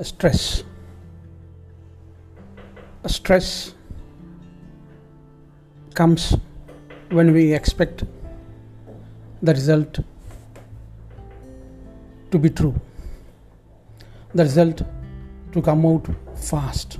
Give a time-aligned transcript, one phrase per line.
[0.00, 0.64] stress.
[3.04, 3.74] A stress
[5.94, 6.36] comes
[7.10, 8.04] when we expect
[9.42, 10.00] the result
[12.30, 12.74] to be true,
[14.34, 14.82] the result
[15.52, 16.98] to come out fast,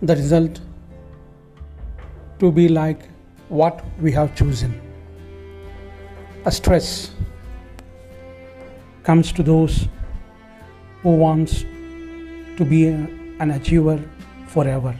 [0.00, 0.60] the result
[2.38, 3.08] to be like
[3.48, 4.80] what we have chosen.
[6.46, 7.10] A stress
[9.02, 9.88] comes to those
[11.02, 11.64] who wants
[12.56, 14.02] to be an achiever
[14.46, 14.96] forever.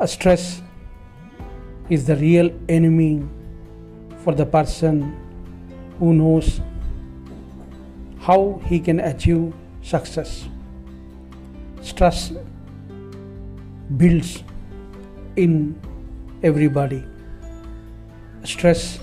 [0.00, 0.62] A stress
[1.88, 3.22] is the real enemy
[4.24, 5.16] for the person
[5.98, 6.60] who knows
[8.20, 9.52] how he can achieve
[9.82, 10.46] success.
[11.82, 12.32] Stress
[13.96, 14.44] builds
[15.36, 15.80] in
[16.42, 17.04] everybody.
[18.44, 18.98] Stress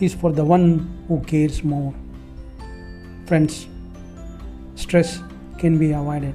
[0.00, 1.94] is for the one who cares more.
[3.26, 3.66] Friends,
[4.84, 5.20] stress
[5.58, 6.34] can be avoided.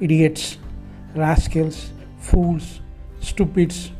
[0.00, 0.58] Idiots,
[1.14, 2.80] rascals, fools,
[3.20, 3.92] stupids,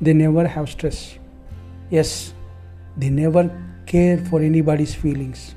[0.00, 1.18] they never have stress.
[1.90, 2.34] Yes,
[2.96, 3.44] they never
[3.86, 5.54] care for anybody's feelings.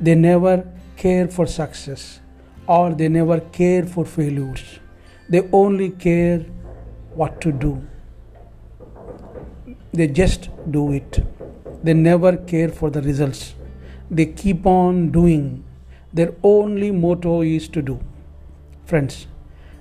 [0.00, 0.54] They never
[0.96, 2.20] care for success
[2.66, 4.64] or they never care for failures.
[5.28, 6.40] They only care
[7.14, 7.72] what to do.
[9.92, 11.24] They just do it.
[11.82, 13.54] They never care for the results.
[14.10, 15.64] They keep on doing.
[16.12, 18.00] Their only motto is to do.
[18.84, 19.26] Friends,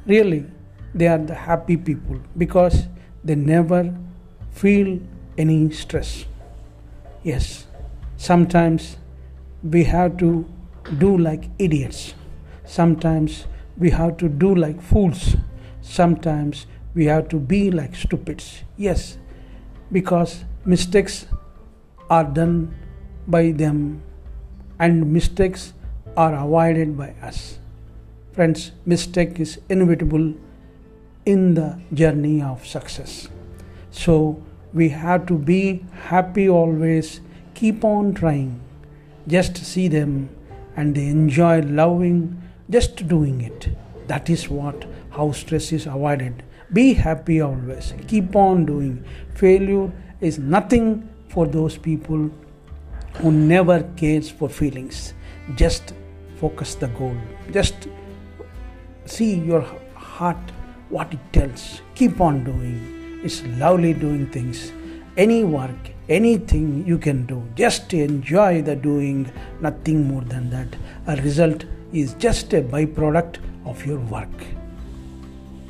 [0.06, 0.45] really,
[0.94, 2.88] they are the happy people because
[3.23, 3.95] they never
[4.52, 5.00] feel
[5.38, 6.26] any stress.
[7.23, 7.68] Yes,
[8.18, 8.98] sometimes
[9.64, 10.46] we have to
[10.98, 12.14] do like idiots.
[12.66, 13.46] Sometimes
[13.78, 15.36] we have to do like fools.
[15.81, 18.64] Sometimes we have to be like stupids.
[18.78, 19.18] Yes,
[19.92, 21.28] because mistakes
[22.09, 22.73] are done
[23.28, 24.02] by them
[24.80, 25.73] and mistakes
[26.18, 27.60] are avoided by us.
[28.34, 30.34] Friends, mistake is inevitable
[31.26, 33.30] in the journey of success.
[33.92, 34.42] So
[34.74, 37.22] we have to be happy always,
[37.54, 38.59] keep on trying.
[39.28, 40.30] Just see them
[40.75, 43.70] and they enjoy loving just doing it.
[44.08, 46.44] That is what how stress is avoided.
[46.74, 47.94] Be happy always.
[48.08, 49.06] Keep on doing.
[49.36, 52.30] Failure is nothing for those people
[53.16, 55.14] who never cares for feelings.
[55.56, 55.94] Just
[56.40, 57.18] focus the goal.
[57.51, 57.88] Just
[59.06, 59.62] see your
[59.96, 60.38] heart
[60.90, 61.81] what it tells.
[61.96, 63.22] Keep on doing.
[63.23, 64.72] It's lovely doing things.
[65.18, 67.44] Any work, anything you can do.
[67.56, 69.31] Just enjoy the doing,
[69.62, 70.68] nothing more than that.
[71.07, 74.45] A result is just a byproduct of your work.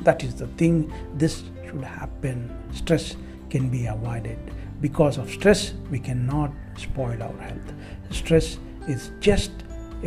[0.02, 2.54] That is the thing, this should happen.
[2.72, 3.16] Stress
[3.50, 4.38] can be avoided.
[4.80, 7.72] Because of stress, we cannot spoil our health.
[8.10, 9.52] Stress is just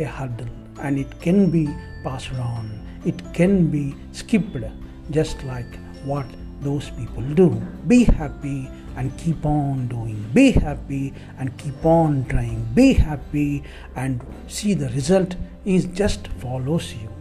[0.00, 0.48] a hurdle
[0.80, 1.68] and it can be
[2.02, 4.56] passed on, it can be skipped,
[5.10, 6.26] just like what
[6.60, 7.50] those people do.
[7.86, 10.30] Be happy and keep on doing.
[10.34, 12.64] Be happy and keep on trying.
[12.74, 13.64] Be happy
[13.96, 17.19] and see the result is just follows you.